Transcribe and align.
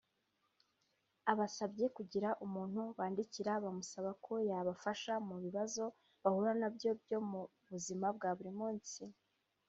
abasabye 1.31 1.85
kugira 1.97 2.29
umuntu 2.45 2.81
bandikira 2.97 3.51
bamusaba 3.63 4.11
ko 4.25 4.33
yabafasha 4.49 5.13
mu 5.27 5.35
bibazo 5.43 5.83
bahura 6.21 6.53
na 6.61 6.67
byo 6.75 6.91
mu 7.29 7.41
buzima 7.71 8.07
bwa 8.15 8.31
buri 8.37 8.53
munsi 8.61 9.01